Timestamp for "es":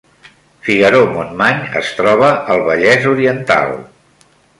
1.81-1.91